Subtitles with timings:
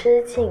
[0.00, 0.48] 之境。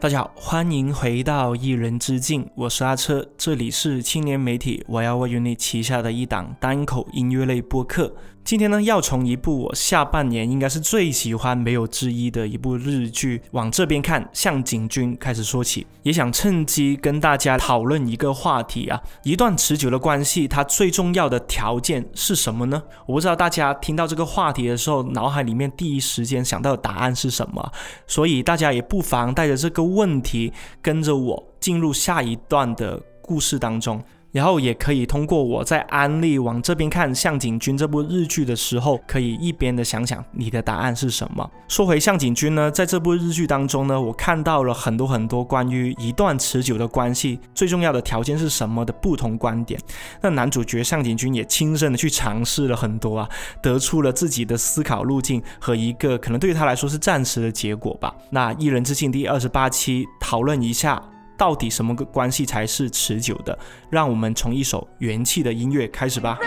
[0.00, 8.12] 大家好，欢迎回到一人之境，我是阿车，这里是青年媒体我要为 UNI 旗下的一档单口音乐类播客。
[8.44, 22.82] 今天呢，要从一部我下半年应该是最喜欢、没有之一的一部日剧《往这边看向井君》开始说起，也想趁机跟大家讨论一个话题啊：一段持久的关系，它最重要的条件是什么呢？
[23.06, 27.72] 我不知道大家听到这个话题的时候，脑海里面第一时间想到的答案是什么，
[28.08, 34.02] 所以大家也不妨带着这个问题，跟着我进入下一段的故事当中。
[34.32, 41.48] 然后也可以通过我在安利往这边看向井君这部日剧的时候，可以一边的想想你的答案是什么。
[41.68, 49.78] 说回向井君呢，在这部日剧当中呢，我看到了很多很多关于一段持久的关系最重要的条件是什么的不同观点。
[50.22, 53.28] 那男主角向井君也亲身的去尝试了很多啊，
[53.62, 58.14] 得出了自己的思考路径和一个可能对于他来说是暂时的结果吧。
[58.30, 61.02] 那一人之境第二十八期讨论一下。
[61.42, 63.58] 到底什么个关系才是持久的？
[63.90, 66.38] 让我们从一首元气的音乐开始吧。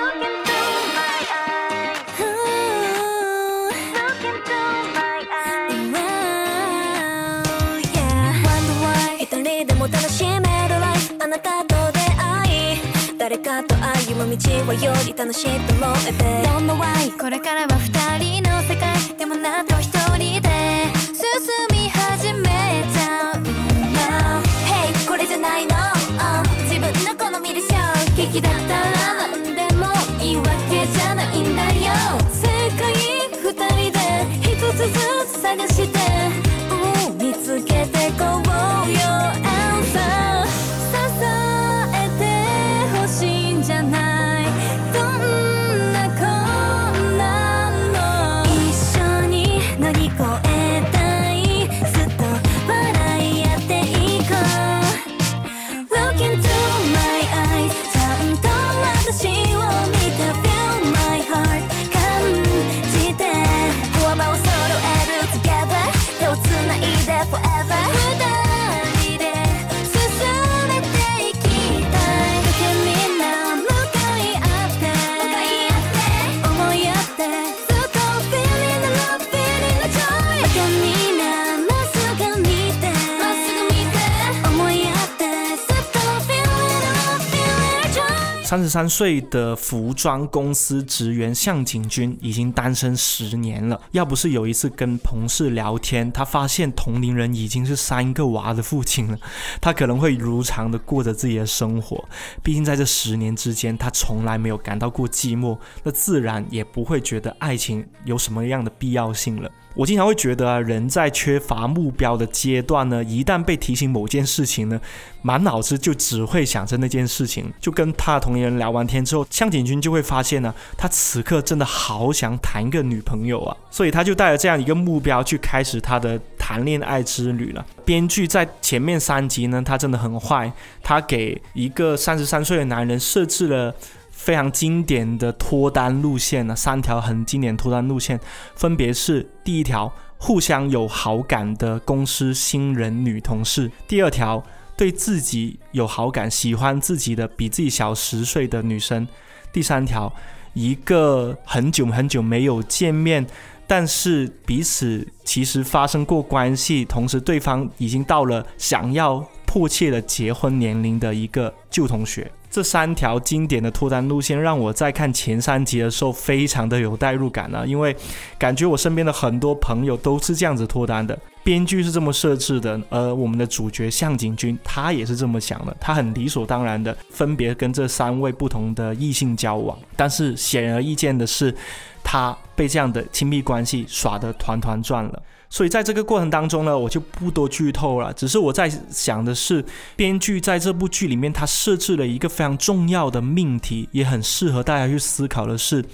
[88.65, 93.79] 十三岁的服装公司职员向井君已经单身十年了。
[93.91, 99.17] 要不是有一次跟同事聊天，他发现同龄人已经是三个娃的父亲了，
[99.61, 102.03] 他可能会如常的过着自己的生活。
[102.41, 109.51] 毕竟在这十年之间，他从来没有感到过寂寞，那自然也不会觉得爱情有什么样的必要性了。
[109.75, 114.79] 我经常会觉得啊，人在缺乏目标的阶段呢，一旦被提醒某件事情呢，
[115.21, 117.51] 满脑子就只会想着那件事情。
[117.59, 127.65] 就跟他的同龄人聊完天之后，向井君就会发现呢，他此刻真的好想谈一个女朋友啊，所以他就带着这样一个目标去开始他的谈恋爱之旅了。
[127.83, 130.51] 编剧在前面三集呢，他真的很坏，
[130.83, 133.73] 他给一个三十三岁的男人设置了。
[134.11, 138.19] 非常经典的脱单路线呢，三条很经典脱单路线，
[138.55, 144.41] 分别是第一条互相有好感的公司新人女同事，第二条
[144.77, 149.07] 对自己有好感、喜欢自己的比自己小十岁的女生，
[149.53, 150.13] 第三条
[150.53, 153.25] 一个很久很久没有见面，
[153.65, 162.29] 但是彼此其实发生过关系，同时对方已经到了想要迫切的结婚年龄的一个旧同学。
[162.51, 167.93] 这三条经典的脱单路线，让我在看前三集的时候非常的有代入感啊，因为
[168.37, 181.55] 感觉我身边的很多朋友都是这样子脱单的，编剧是这么设置的，而我们的主角向井君他也是这么想的，他很理所当然的分别跟这三位不同的异性交往，但是显而易见的是，
[182.03, 185.21] 他被这样的亲密关系耍得团团转了。
[185.47, 188.11] 所以在这个过程当中呢，我就不多剧透了。
[188.13, 189.63] 只是我在想的是，
[189.95, 195.85] 编剧在这部剧里面，他设置了一个非常重要的命题，也很适合大家去思考的是，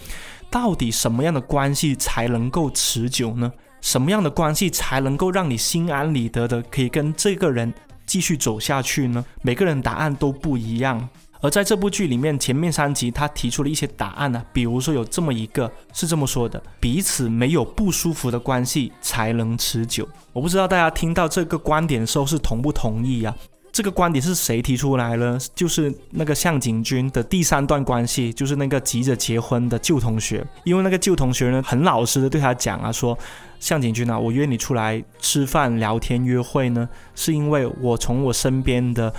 [0.49, 3.51] 到底什么样的关系才能够持久呢？
[3.81, 7.73] 什么样的关系才能够让你心安理得的可以跟这个人
[8.05, 9.25] 继续走下去呢？
[9.41, 11.09] 每个人答案都不一样。
[11.43, 20.07] 而在这部剧里面，前面三集他提出了一些答案呢，比如说有这么一个是这么说的：彼此没有不舒服的关系才能持久。
[20.33, 23.35] 我不知道大家听到这个观点的时候是同不同意啊？
[23.71, 25.39] 这个观点是谁提出来呢？
[25.55, 30.45] 就是那个向井君的第三段关系，就是那个急着结婚的旧同学。
[30.63, 33.17] 因为那个旧同学呢，很老实的对他讲啊，说
[33.59, 39.13] 向井君啊，我约你出来吃饭、聊天、约会呢，是因为我从我身边的。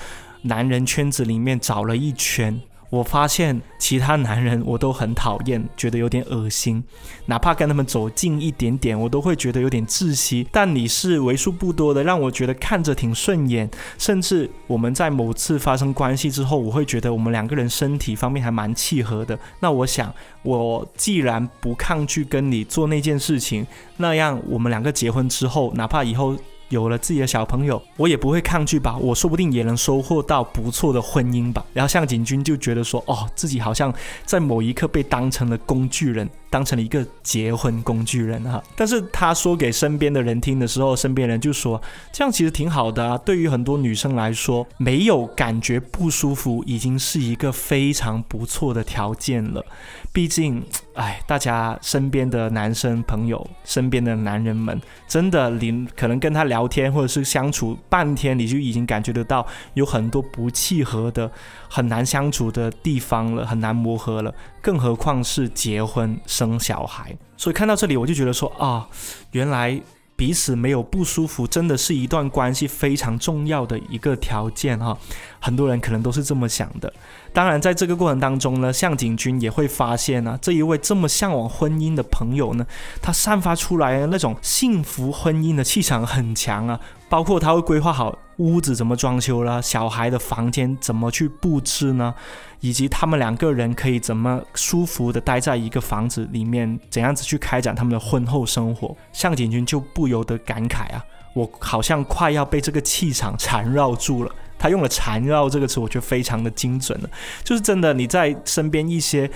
[0.44, 2.60] 男人圈子里面找了一圈，
[2.92, 6.84] 我发现其他男人我都很讨厌，觉得有点恶心，
[7.24, 10.46] 哪怕跟他们走近一点点，我都会觉得有点窒息。
[10.52, 13.66] 但你是为数不多的，让我觉得看着挺顺眼，
[13.96, 19.38] 甚至我们在某次发生关系之后，我会觉得我们两个人身体方面还蛮契合的。
[19.60, 23.66] 那我想，我既然不抗拒跟你做那件事情，
[23.96, 26.36] 那样我们两个结婚之后，哪怕以后。
[26.72, 28.96] 有了自己的小朋友，我也不会抗拒吧。
[28.96, 31.62] 我说不定也能收获到不错的婚姻吧。
[31.74, 33.92] 然后向井君就觉得说，哦，自己好像
[34.24, 38.62] 在某一刻被当成了工具人，当成了一个结婚工具人哈。
[38.76, 41.80] 但是他说给身边的人听的时候，身边人就说，
[42.12, 43.16] 这样其实挺好的啊。
[43.16, 49.64] 对于很多女生来说，没有感觉不舒服，已经是一个非常不错的条件了。
[50.12, 50.62] 毕竟，
[50.94, 54.78] 哎，大家身边的男生朋友，身边的男人们，
[55.08, 61.30] 真的，你可能跟他聊天或者是相处半天，你就已经感觉得到有很多不契合的、
[61.66, 64.34] 很难相处的地方了，很难磨合了。
[64.62, 67.14] 更何况是结婚生小孩。
[67.36, 68.88] 所以看到这里，我就觉得说啊，
[69.32, 69.78] 原来。
[70.14, 74.96] 彼此没有不舒服，真的是一段关系非常重要的一个条件哈。
[75.40, 76.92] 很多人可能都是这么想的。
[77.32, 82.64] 当然，在这个过程当中呢，向井君也会发现呢，这一位这么向往婚姻的朋友呢，
[83.00, 86.78] 他散发出来的那种幸福婚姻的气场很强啊。
[87.08, 92.12] 包括他会规划好屋子怎么装修啦，小孩的房间怎么去布置呢？
[92.58, 98.96] 以及他们两个人可以怎么舒服的待在一个房子里面，怎样子去开展他们的婚后生活？
[99.12, 101.04] 向井君就不由得感慨啊，
[101.34, 104.34] 我好像快要被这个气场缠绕住了。
[104.58, 107.10] 他用了“缠绕”这个词，我觉得非常的精准了，
[107.44, 109.30] 就是真的你在身边一些。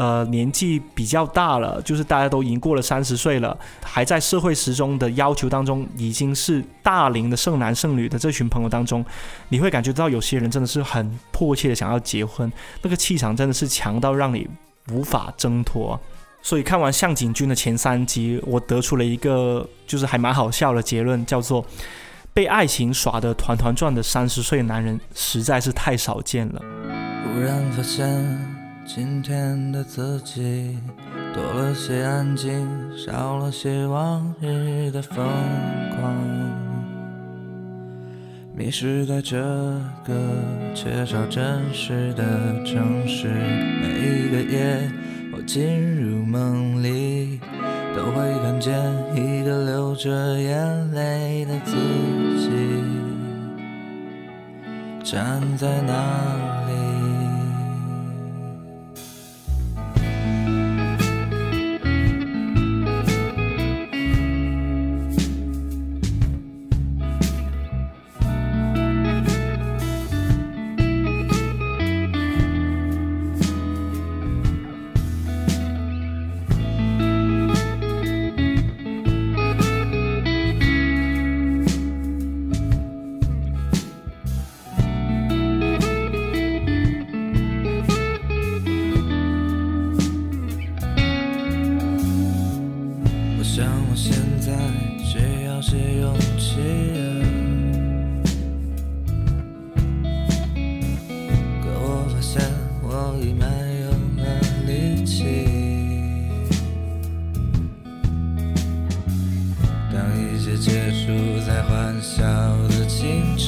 [0.00, 9.04] 呃，年纪比较大了，就是大家都已经过了三十岁了，还在社会时钟的要求当中，已经是大龄的剩男剩女的这群朋友当中，
[9.50, 12.50] 你会感觉到有些人真的是很迫切的想要结婚，
[12.80, 14.48] 那个气场真的是强到让你
[14.90, 16.00] 无法挣脱。
[16.40, 21.62] 所以看完向井君的前三集，我得出了一个就是还蛮好笑的结论，叫做
[22.32, 26.62] 被爱情耍得团团转的三十岁男人实在是太少见了。
[27.22, 28.59] 忽然发现。
[28.92, 30.76] 今天的自己
[31.32, 32.66] 多了些安静，
[32.96, 35.24] 少了些往日的疯
[35.94, 36.12] 狂。
[38.52, 39.38] 迷失在这
[40.04, 40.12] 个
[40.74, 42.24] 缺少真实的
[42.64, 44.90] 城市，每一个夜
[45.32, 47.38] 我进入梦里，
[47.94, 48.74] 都会看见
[49.14, 51.76] 一个流着眼泪的自
[52.40, 52.50] 己，
[55.04, 56.49] 站在那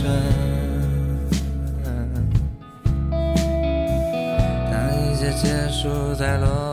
[0.04, 0.10] 当
[5.00, 6.71] 一切结束在落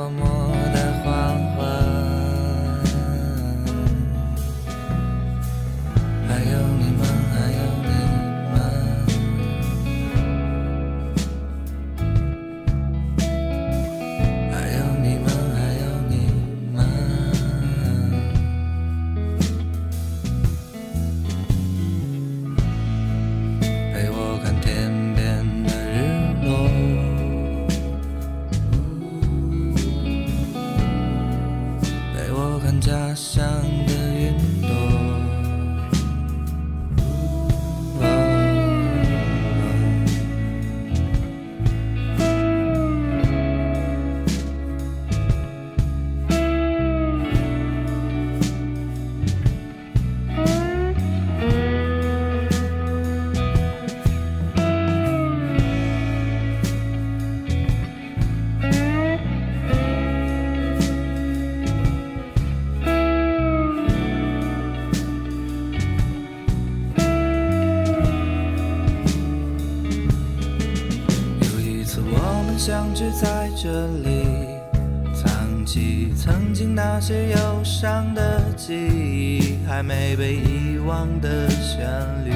[76.21, 81.79] 曾经那些忧伤的记忆，还没被遗忘的旋
[82.25, 82.33] 律，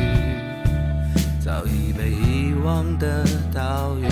[1.44, 4.08] 早已被遗忘的岛屿。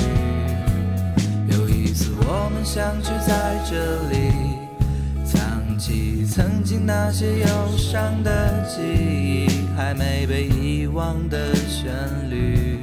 [1.47, 4.33] 有一次我们相聚在这里，
[5.23, 9.47] 藏起曾经那些忧伤的记忆，
[9.77, 11.89] 还没被遗忘的旋
[12.29, 12.80] 律。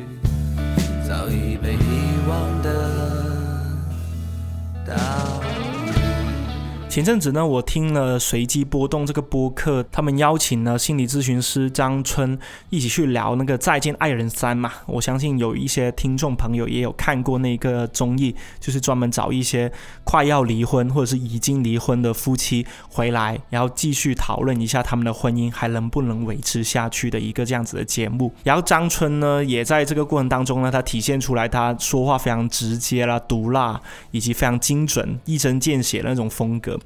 [6.98, 12.36] 前阵子呢，我听了随机波动这个播客，他们邀请了心理咨询师张春
[12.70, 14.72] 一起去聊那个《再见爱人三》嘛。
[14.84, 19.70] 我相信有一些听众朋友也有看过那个综艺，就是专门找一些
[20.02, 28.32] 快要离婚或者是已经离婚的夫妻回来，然后继续讨论一下他们的婚姻还能不能维持下去的一个这样子的节目。
[28.42, 36.76] 然后张春呢，也在这个过程当中呢，他体现出来他说话非常直接啦、毒辣，以及非常精准、一针见血的那种风格。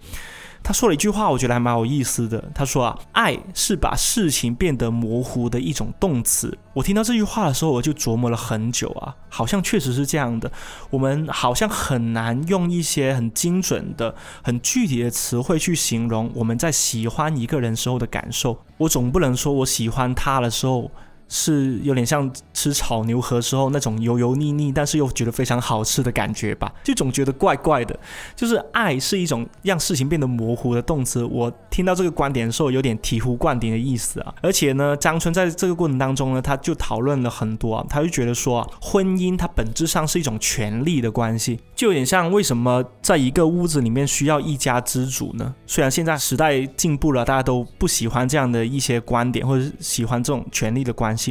[0.64, 2.50] 他说了一句话，我觉得还蛮有意思的。
[2.54, 6.56] 他说啊，爱是把事情变得模糊的一种动词。
[6.72, 10.52] 我听到这句话的时候，我就琢磨了很久啊，好像确实是这样的。
[10.90, 18.62] 我们好像很难用一些很精准的、很具体的词汇去形容我们在喜欢一个人时候的感受。
[18.78, 20.88] 我总不能说我喜欢他的时候。
[21.34, 27.98] 是有点像吃炒牛河时候那种油油腻腻，但是又觉得非常好吃的感觉吧，就总觉得怪怪的。
[28.36, 31.24] 就是爱是一种让事情变得模糊的动词。
[31.24, 34.34] 我听到这个观点的时候，有点醍醐灌顶的意思啊。
[34.42, 45.54] 而且呢，张春在这个过程当中呢，他就讨论了很多啊，他就觉得说啊，婚姻它本质上是一种权力的关系，就有点像为什么在一个屋子里面需要一家之主呢？
[45.66, 51.21] 虽然现在时代进步了，大家都不喜欢这样的一些观点，或者喜欢这种权力的关系。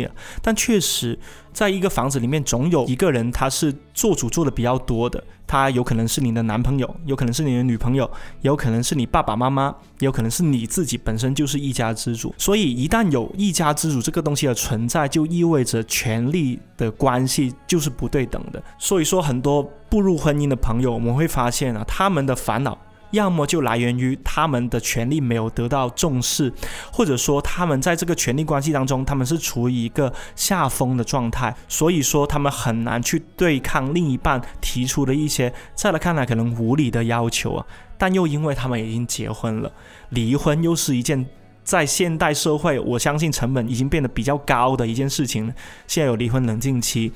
[0.41, 1.17] 但确实，
[1.51, 5.23] 在一个房子里面，总有一个人他是做主做的比较多的。
[5.47, 9.67] 他有可能是你的男朋友，有可能是你的女朋友，也有可能是你爸爸妈妈，
[9.99, 12.33] 也有可能是你自己本身就是一家之主。
[12.37, 18.63] 所以，一旦有一家之主这个东西的存在，就意味着权力的关系就是不对等的。
[18.79, 22.77] 所以说，很多步入婚姻的朋友，我们会发现啊，他们的烦恼。
[23.11, 26.51] 要么就来源于他们的权利没有得到重视，
[26.91, 37.65] 或者说他们在这个权力关系当中，他们是处于一个下风的状态，所以说他们很难去对抗另一半提出的一些在他看来可能无理的要求啊。
[37.97, 39.71] 但又因为他们已经结婚了，
[40.09, 41.25] 离婚又是一件
[41.63, 45.53] 在现代社会，我相信成本已经变得比较高的一件事情。
[45.85, 47.11] 现在有离婚冷静期。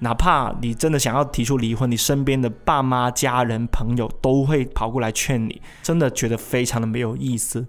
[0.00, 7.66] 哪怕你真的想要提出离婚，你身边的爸妈、家人、朋友都会跑过来劝你，真的觉得非常的没有意思。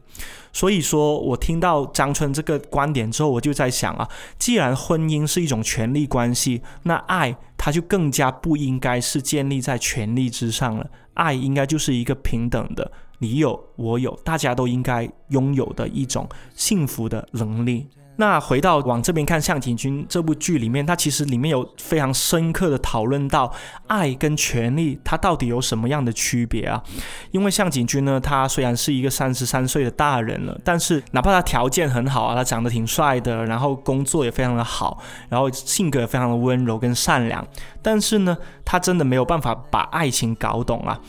[0.51, 4.07] 所以说我听到张春这个观点之后，我就在想啊，
[4.37, 10.89] 既然婚姻是一种权力关系，那爱它就更加不应该是建立在权力之上了。
[11.15, 17.87] 爱应该就是一个平等的，你有我有，大家都应该拥有的一种幸福的能力。
[18.19, 23.49] 那回到往这边看《向井君》这部剧里面，它其实里面有非常深刻的讨论到
[23.87, 26.83] 爱跟权力它到底有什么样的区别啊？
[27.31, 37.47] 因为向井君呢，他虽然是一个三十三岁的大人了，但是哪怕他条件很好啊，他长得挺帅的，然后工作也非常的好，然后性格也非常的温柔跟善良，
[37.81, 40.99] 但是呢，他真的没有办法把爱情搞懂啊。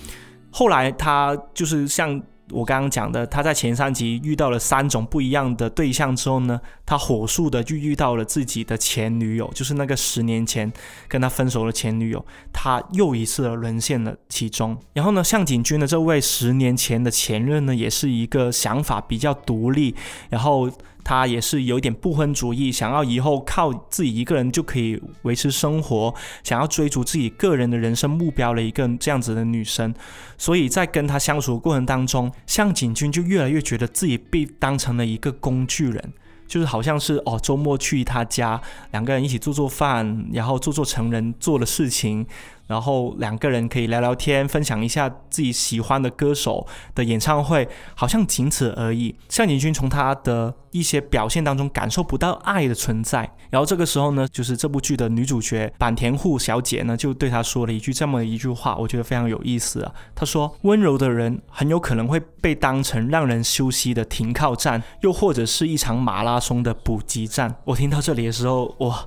[0.52, 2.22] 后来他就是像。
[2.52, 10.72] 我刚刚讲的，他在前三集遇到了三种不一样的对象之后呢，他火速的就遇到了自己的前女友，就是那个十年前
[11.08, 14.78] 跟他分手的前女友，他又一次的沦陷了其中。
[14.92, 19.94] 然后呢，向井君的这位十年前的前任呢，也是一个想法比较独立，
[20.28, 20.70] 然后。
[21.04, 29.94] 她也是有一点不婚主义，想要以后靠自己一个人就可以维持生活，想要追逐自己个人的人生目标的一个这样子的女生，
[30.38, 36.12] 所以在跟她相处的过程当中，向井君就越来越觉得自己被当成了一个工具人，
[36.46, 38.60] 就是好像是哦周末去他家，
[38.92, 42.26] 两个人一起做做饭，然后做做成人做的事情。
[42.70, 49.12] 然后两个人可以聊聊天，分享一下自己喜欢的歌手的演唱会，好像仅此而已。
[49.28, 53.28] 向井君从他的一些表现当中感受不到爱的存在。
[53.50, 59.92] 然后这个时候呢，就是这部剧的女主角坂田户小姐呢，就对他说了一句这么一句话，我觉得非常有意思啊。
[60.14, 69.04] 她说：“温柔的人很有可能会被当成让人休息的停靠站，又或者是一场马拉松的补给站。”我听到这里的时候，哇，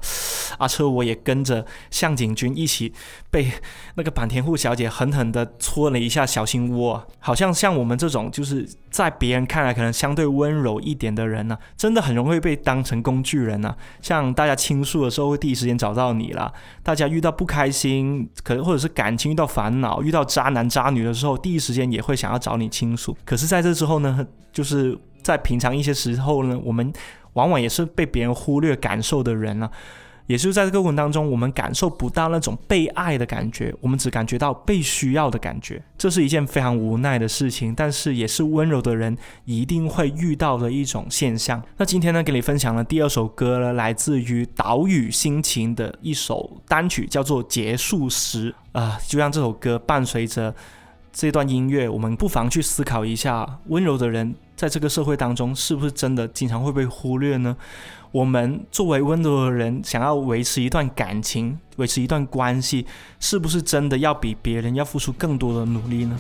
[0.58, 2.91] 阿车我也跟着向井君一起
[3.32, 3.52] 被。
[3.95, 13.75] 那个坂田户小姐狠狠地戳了一下小心窝，好像像我们这种就是在别人看来可能相对温柔一点的人呢、真的很容易被当成工具人啊。
[14.01, 23.15] 像大家倾诉的时候，会第一时间找到你了；大家遇到不开心，可能或者是感情遇到烦恼、遇到渣男渣女的时候，第一时间也会想要找你倾诉。
[23.25, 26.91] 可是在这之后呢，就是在平常一些时候呢，我们
[27.33, 29.69] 往往也是被别人忽略感受的人啊。
[30.27, 35.84] 也是在这个过程当中，我们感受不到那种被爱的感觉，我们只感觉到被需要的感觉。
[35.98, 41.62] 这是一件非常无奈的事情，但是也是温柔的人一定会遇到的一种现象。
[41.77, 50.53] 那今天呢，给你分享的第二首歌呢，来自于岛屿心情的一首单曲，叫做《结束时》啊、就让这首歌伴随着
[51.12, 57.56] 这段音乐，我们不妨去思考一下，温柔的人在这个社会当中，是不是真的经常会被忽略呢？
[58.13, 62.86] 我们作为温柔的人，想要维持一段感情，维持一段关系，
[63.20, 66.15] 是不是真的要比别人要付出更多的努力呢？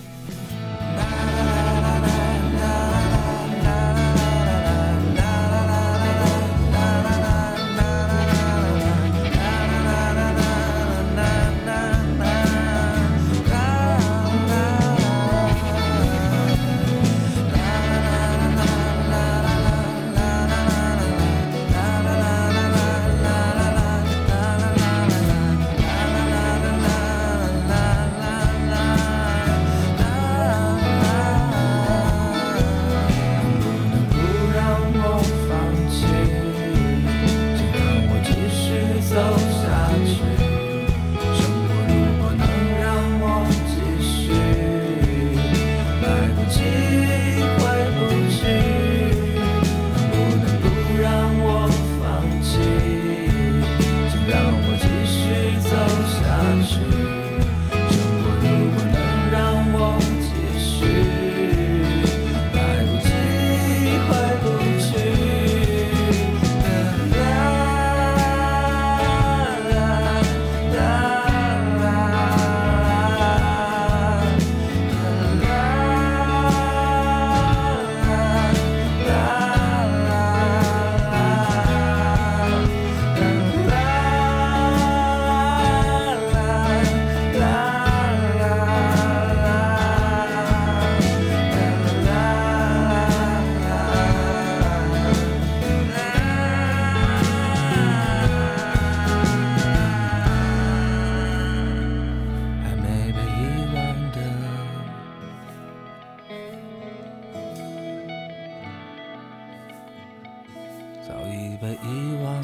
[111.63, 112.42] 被遗忘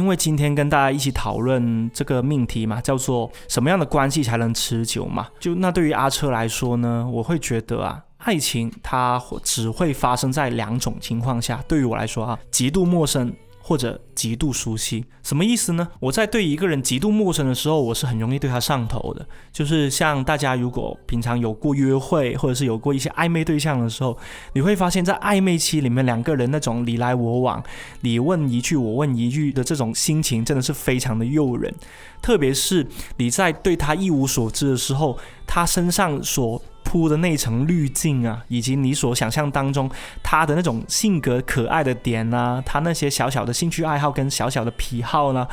[0.00, 5.28] 因为今天跟大家一起讨论这个命题嘛，叫做什么样的关系才能持久嘛？
[5.38, 11.62] 就那对于阿车来说呢，我会觉得啊，爱情它只会发生在两种情况下。
[11.68, 13.30] 对于我来说啊，极度陌生。
[13.70, 15.86] 或者极度熟悉，什么意思呢？
[16.00, 19.24] 我在对一个人极度陌生的时候，我是很容易对他上头的。
[19.52, 24.18] 就是像大家如果平常有过约会，或者是有过一些暧昧对象的时候，
[24.54, 27.62] 你会发现在暧昧期里面，两个人那种你来我往，
[28.00, 31.72] 你问一句我问一句的这种心情，真的是非常的诱人。
[32.20, 32.84] 特别是
[33.18, 35.16] 你在对他一无所知的时候，
[35.52, 39.90] 他身上所铺的那层滤镜啊，以及你所想象当中
[40.22, 45.44] 他的那种性格可爱的点啊，他那些小小的兴趣爱好跟小小的癖好呢，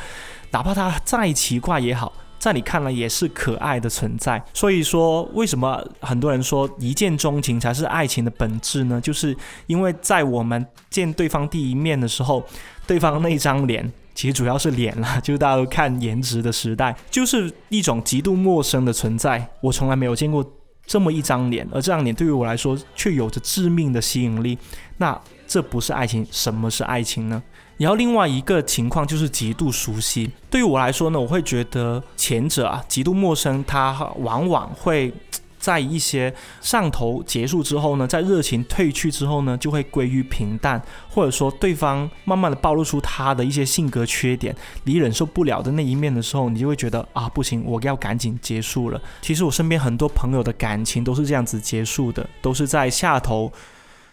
[0.52, 4.40] 哪怕他再奇怪也好，在你看来也是可爱的存在。
[4.54, 9.00] 所以说，为什么很多人说一见钟情才是爱情的本质呢？
[9.00, 12.44] 就是因为在我们见对方第一面的时候，
[12.86, 13.92] 对方那张脸。
[14.18, 19.48] 其实主要是脸啦，就是大家都看颜值的时代，就是一种极度陌生的存在。
[19.60, 20.44] 我从来没有见过
[20.84, 24.58] 这么一张脸，而这张脸对于我来说却有着致命的吸引力。
[24.96, 27.40] 那这不是爱情，什么是爱情呢？
[27.76, 30.28] 然后另外一个情况就是极度熟悉。
[30.50, 35.14] 对于我来说呢，我会觉得前者啊极度陌生，它往往会。
[35.68, 48.98] 在一些上头结束之后呢，在热情褪去之后呢，就会归于平淡，或者说对方慢慢的暴露出他的一些性格缺点，你忍受不了的那一面的时候，你就会觉得啊不行，我要赶紧结束了。
[49.20, 53.52] 其实我身边很多朋友的感情都是这样子结束的，都是在下头。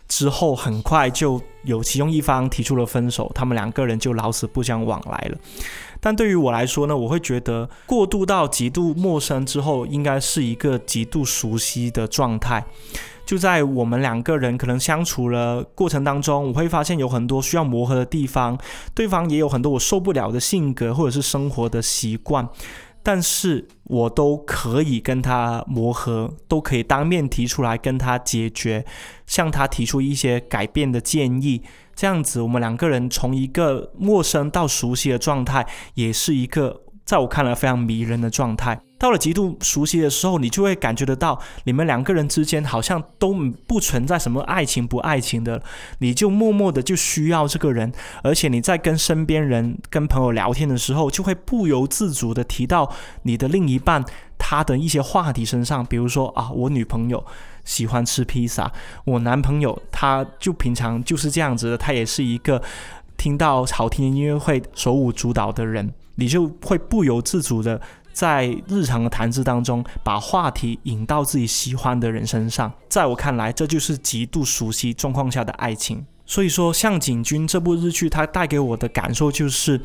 [0.08, 5.38] 之后很快就有其中一方提出了分手，他们两个人就老死不相往来了。
[6.06, 12.64] 但对于我来说呢，我会觉得过渡到极度陌生之后，应该是一个极度熟悉的状态。
[13.26, 18.56] 就在我们两个人可能相处了过程当中，我会发现有很多需要磨合的地方，
[18.94, 22.48] 对方也有很多我受不了的性格或者是生活的习惯。
[23.02, 28.86] 但是我都可以跟他磨合，都可以当面提出来跟他解决，
[29.26, 31.64] 向他提出一些改变的建议。
[31.96, 36.82] 这样子，我们两个人从一个陌生到熟悉的状态，也是一个。
[37.06, 43.32] 在我看来非常迷人的状态，到了极度熟悉的时候，你就会感觉得到，你们两个人之间好像都
[43.68, 45.62] 不存在什么爱情不爱情的，
[46.00, 54.04] 你就默默的就需要这个人，而且你在跟身边人、跟朋友聊天的时候，就会不由自主的提到你的另一半
[54.40, 57.24] 他的一些话题身上，比如说啊，我女朋友
[57.66, 58.72] 喜欢吃披萨，
[59.04, 62.62] 我男朋友他就平常就是这样子的，他也是一个
[63.18, 65.94] 听到好听的音乐会手舞足蹈的人。
[66.18, 67.82] 你就会不由自主的
[68.14, 72.72] 在日常的谈资当中，把话题引到自己喜欢的人身上。
[72.88, 76.06] 在我看来，这就是极度熟悉状况下的爱情。
[76.26, 79.80] 所以说，《向井君》这部日剧，它带给我的感受就是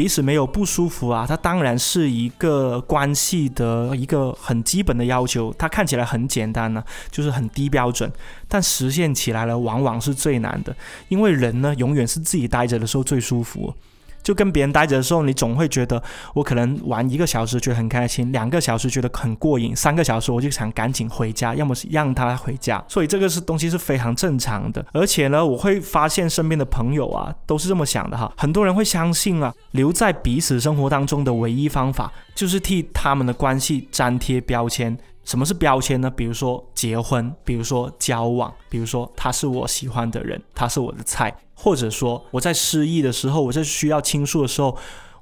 [0.00, 1.26] 彼此没有不舒服啊。
[1.28, 8.10] 它当然是一个关系的一个很基本的要求，它看起来很简单呢，就是很低标准，
[8.48, 10.74] 但实现起来了往往是最难的，
[11.08, 13.74] 因为人呢，永远是自己待着的时候最舒服。
[14.22, 16.02] 就跟别人待着的时候，你总会觉得
[16.34, 22.82] 我可能玩一个小时觉得很开心，两个小时觉得很过瘾，三个小时我就想赶紧回家，要么是让他回家。
[22.88, 24.84] 所以这个是东西是非常正常的。
[24.92, 28.32] 而且呢，我会发现身边的朋友啊都是这么想的哈。
[28.36, 34.96] 很多人会相信啊，留在彼此生活当中的唯一方法就是替他们的关系粘贴标签。
[35.22, 36.10] 什么是标签呢？
[36.10, 41.32] 比如说结婚，比如说交往，比如说他是我喜欢的人，他是我的菜。
[41.62, 44.74] 或者说我在失意的时候，我在需要倾诉的时候，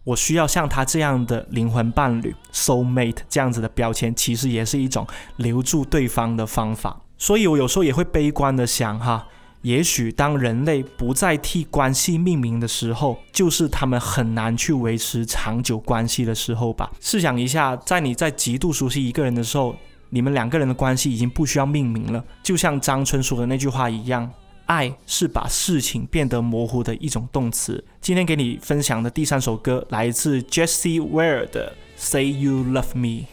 [0.04, 5.04] 我需要像他这样的灵魂伴侣 （soul mate） 这样子的标签，其实也是一种
[5.36, 7.00] 留住对方的方法。
[7.18, 9.26] 所以我有时候也会悲观的想，哈，
[9.62, 16.88] 也许当人类不再替关系命名的时候，就是他们很难去维持长久关系的时候吧。
[17.00, 19.74] 试想一下，在你在极度熟悉一个人的时候，
[20.10, 24.30] 你们两个人的关系已经不需要命名了，就像张春说的那句话一样。
[24.68, 27.82] 爱是把事情变得模糊的一种动词。
[28.00, 33.26] 今天给你分享的第三首歌来自 Jessie Ware 的《Say You Love Me》。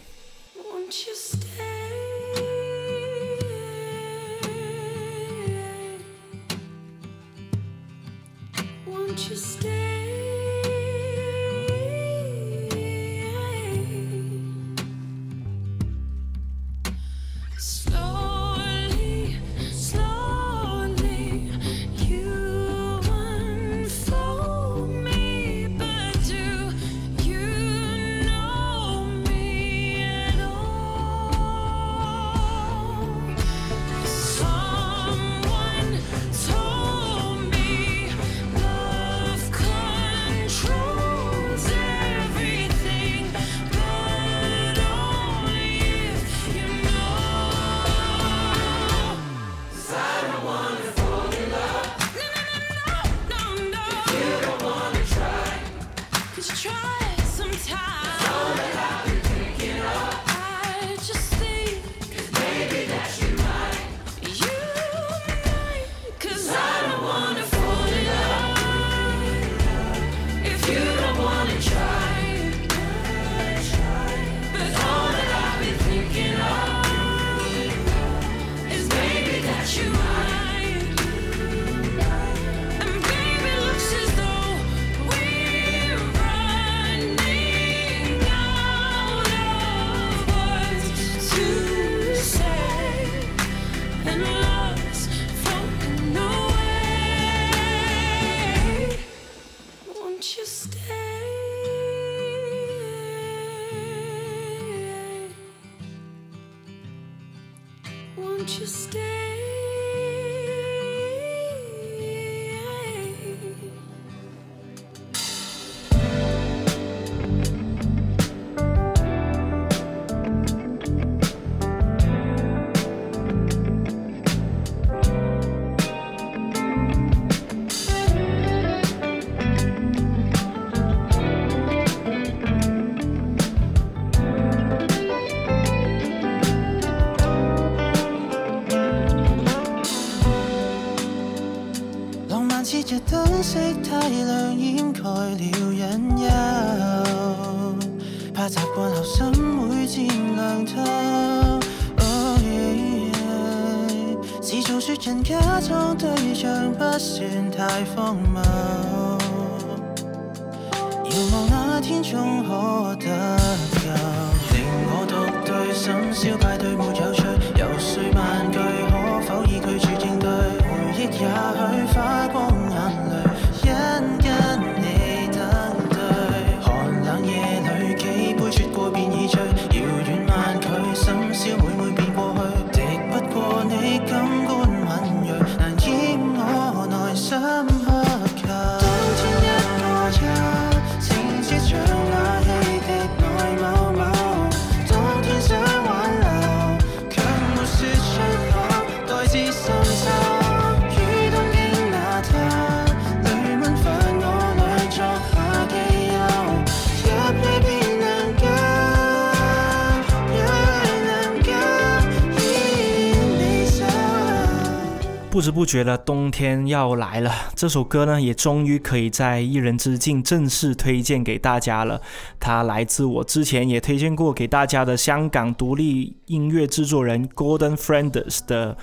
[215.45, 222.01] 知不觉的冬天要来了，这首歌呢也终于可以在一人之境正式推荐给大家了。
[222.39, 228.75] 它来自我之前也推荐过给大家的香港独立音乐制作人 Gordon Frienders 的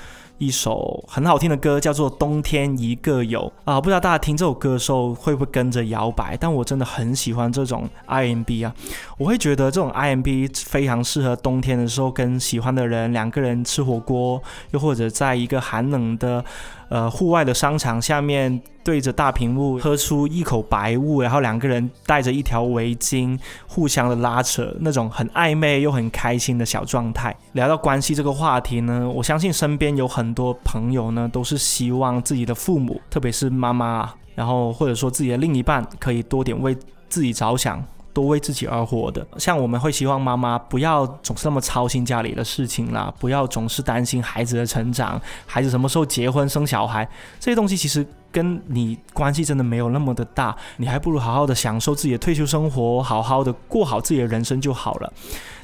[0.42, 3.80] 一首很好听的歌，叫做《冬天一个有》啊。
[3.80, 6.36] 不知道大家听这首歌的时候会不会跟着摇摆？
[6.36, 8.74] 但我真的很喜欢这种 I M B 啊，
[9.18, 16.44] 我会觉得这种 I M B 非常适合冬天的时候跟喜欢的人两个人吃火锅，又或者在一个寒冷的
[16.88, 27.34] 呃户外的商场下面，对着大屏幕喝出一口白雾，然后两个人戴着一条围巾，互相的拉扯，那种很暧昧又很开心的小状态。
[27.52, 36.76] 聊到关系这个话题呢，我相信身边有很多朋友呢，都是希望自己的父母，特别是妈妈，然后或者说自己的另一半，可以多点为
[37.08, 37.82] 自己着想。
[38.12, 47.08] 多为自己而活的，像我们会希望妈妈不要总是那么操心家里的事情啦，不要总是担心孩子的成长，孩子什么时候结婚生小孩，
[47.40, 55.12] 这些东西其实跟你关系真的没有那么的大，你还不如好好的享受自己的退休生活，好好的过好自己的人生就好了。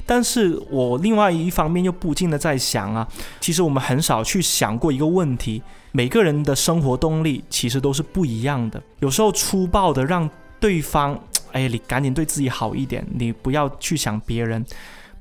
[0.07, 3.07] 但是我另外一方面又不禁的在想啊，
[3.39, 10.27] 其实我们很少去想过一个问题，每个人的生活动力其实都是不一样的，有时候粗暴的让
[10.59, 11.15] 对方。
[11.51, 14.65] 哎，你赶紧对自己好一点，你不要去想别人，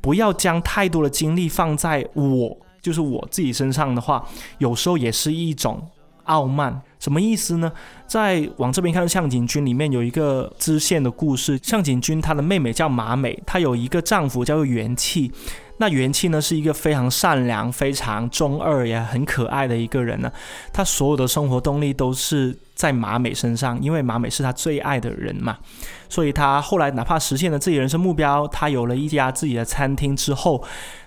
[0.01, 4.27] 不要将太多的精力放在我，就是我自己身上的话，
[4.59, 5.83] 有时候也是一种
[6.25, 6.81] 傲慢。
[6.99, 7.71] 什么意思呢？
[8.09, 11.59] 在往这边看，向井君里面有一个支线的故事。
[11.63, 15.31] 向井君她的妹妹叫马美，她有一个丈夫叫做元气。
[15.81, 20.33] 那元气呢是一个非常善良、非常中二也很可爱的一个人呢。
[20.73, 25.59] 他所有的生活动力都是在马美身上，因为马美是他最爱的人嘛。
[26.09, 30.63] 所以他后来哪怕实现了自己人生目标，他有了一家自己的餐厅之后，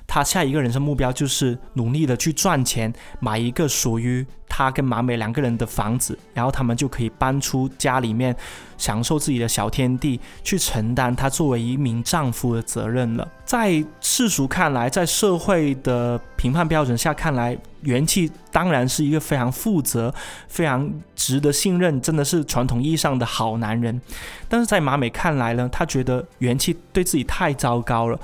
[0.06, 8.36] 他下一个人生目标就是努力的去赚钱，买一个属于他跟马美两个人的房子，然后他们就可以搬出家里面，
[8.78, 13.26] 享受自己的小天地，去承担他作为一名丈夫的责任了。
[13.46, 20.14] 在世俗看来，在社会的评判标准下看来，元气当然是一个非常负责、
[20.48, 24.02] 非常值得信任，真的是传统意义上的好男人。
[24.48, 28.20] 但是在马美看来呢，她觉得元气对自己太糟糕了。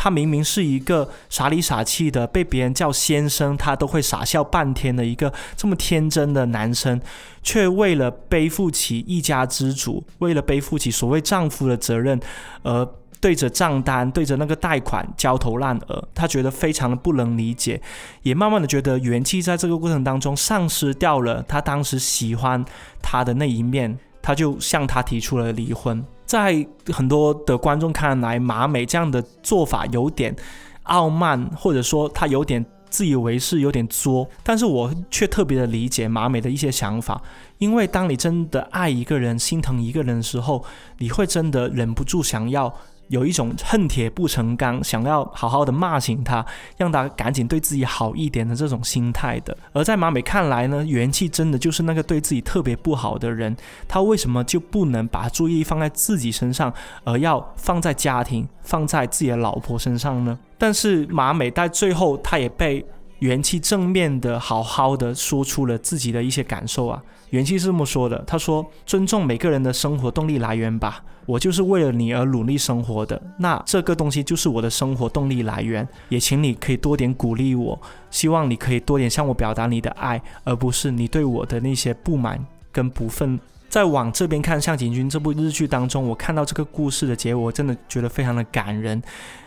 [0.00, 7.00] 他明明是一个傻里傻气的，被别人叫先生，他都会傻笑半天的一个这么天真的男生，
[7.42, 12.20] 却为了背负起一家之主，为了背负起所谓丈夫的责任，
[12.62, 12.88] 而
[13.20, 16.08] 对着账单、对着那个贷款焦头烂额。
[16.14, 17.80] 他觉得非常的不能理解，
[18.22, 22.64] 也慢慢的觉得元气在这个过程当中丧失掉了他当时喜欢
[23.02, 26.04] 他的那一面，他就向他提出了离婚。
[26.24, 30.34] 在很多的观众看来，马美这样的做法有点
[30.82, 34.28] 傲慢，或者说他有点自以为是，有点作。
[34.42, 37.22] 但是我却特别的理解马美的一些想法，
[37.56, 40.62] 因为当你真的爱一个人、心疼一个人的时候，
[40.98, 42.74] 你会真的忍不住想要
[43.08, 46.44] 有一种恨铁不成钢，想要好好的骂醒他，
[46.76, 49.56] 让他赶紧对自己好一点的这种心态的。
[49.72, 56.72] 而在马美看来呢，元气真的就是那个对自己特别不好的人，他为什么就不能把注意力放在自己身上，
[57.04, 60.38] 而要放在家庭、放在自己的老婆身上呢？
[60.56, 62.84] 但是马美在最后，他也被
[63.20, 67.02] 元气正面的、好好的说出了自己的一些感受啊。
[67.30, 71.02] 元气是这么说的：“他说，尊重每个人的生活动力来源吧。
[71.26, 75.86] 我就是为了你而努力生活的，那这个东西就是我的生活动力来源。
[76.08, 77.78] 也请你可以多点鼓励我，
[78.10, 83.38] 希望你可以多点向我表达你的爱，而不是你对我的那些不满跟不忿。”
[83.68, 89.02] 再往这边看《向井君》这部日剧当中，我看到这个故事的结果，真的觉得非常的感人，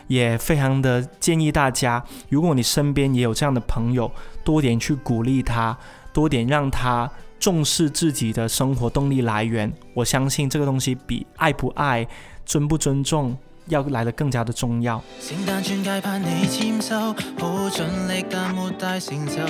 [0.05, 4.11] 也非常的建议大家，如果你身边也有这样的朋友，
[4.43, 5.75] 多点去鼓励他，
[6.13, 7.09] 多点让他
[7.41, 9.73] 重视自己的生活动力来源。
[9.95, 12.07] 我相信这个东西比爱不爱、
[12.45, 15.01] 尊不尊重要来的更加的重要。
[15.19, 19.41] 聖誕鑽戒盼你簽收，好盡力但沒大成就，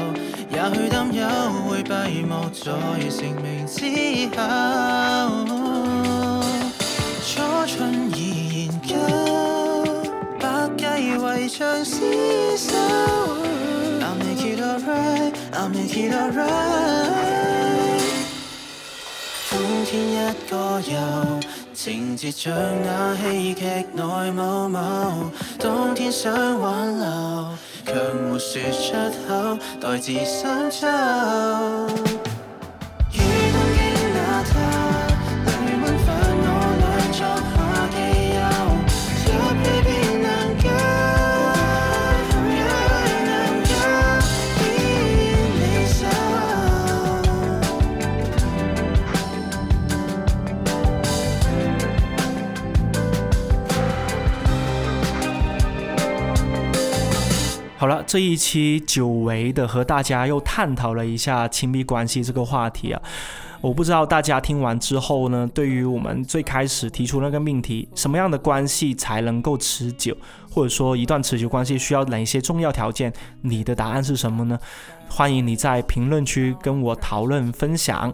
[0.49, 1.27] 也許擔憂
[1.67, 2.71] 會閉幕在
[3.09, 3.83] 成名之
[4.37, 4.41] 後。
[7.25, 8.95] 初春已研究，
[10.39, 12.71] 百計圍牆廝守。
[13.99, 17.70] I'll make it alright, I'll make it alright。
[19.91, 20.15] 天一
[20.49, 21.39] 个游，
[21.73, 25.29] 情节像那戏剧内某某。
[25.59, 27.49] 冬天想挽留，
[27.85, 28.93] 却没说出
[29.27, 30.87] 口，待字深秋。
[57.81, 63.01] 好了，这一期久违的和大家又探讨了一下亲密关系这个话题啊。
[63.59, 70.15] 我不知道大家听完之后呢，对于我们最开始提出那个命题，什么样的关系才能够持久，
[70.51, 74.59] 或者说一段持久关系需要哪些重要条件，你的答案是什么呢？
[75.11, 78.11] 欢迎你在评论区跟我讨论分享，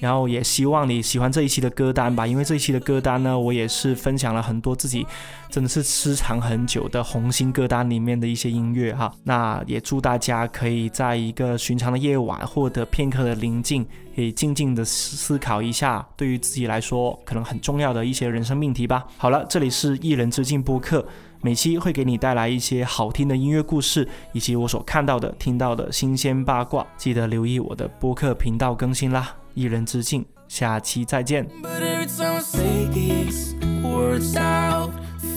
[0.00, 5.06] 然后也希望你喜欢这一期的歌单吧，因为这一期的歌单呢，我也是分享了很多自己
[5.48, 9.14] 真的是私藏很久的红心歌单里面的一些音乐哈。
[9.22, 19.06] 那也祝大家可以在一个寻常的夜晚获得片刻的宁静，可以静静的思思考一下对于自己来说可能很重要的一些人生命题吧。
[19.16, 21.06] 好了，这里是一人之境播客。
[21.42, 26.86] 每期会给你带来一些好听的音乐故事，以及我所看到的、听到的新鲜八卦。
[26.98, 29.34] 记得留意我的播客频道更新啦！
[29.54, 31.48] 一人之境，下期再见。
[31.62, 34.90] But every time I say these words out,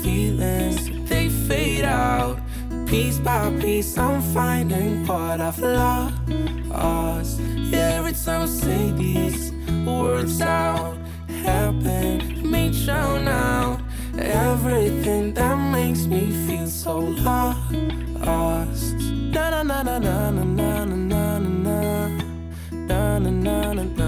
[0.04, 2.38] feelings they fade out.
[2.86, 7.40] Piece by piece, I'm finding what I've lost.
[7.72, 9.54] Every time I say these
[9.86, 10.98] words out,
[11.46, 13.80] helping me drown out
[14.18, 18.96] everything that makes me feel so lost.
[19.34, 22.10] Na na na na na na na na na
[22.80, 24.03] na na na na na.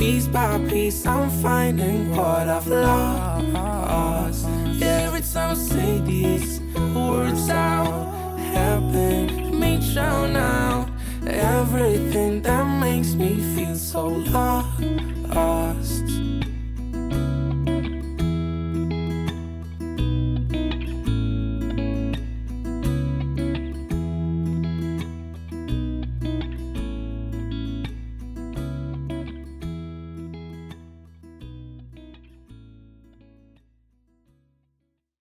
[0.00, 4.46] Piece by piece, I'm finding what I've lost.
[4.80, 6.58] Every time I say these
[6.94, 10.88] words out, helping me drown out
[11.26, 14.80] everything that makes me feel so lost.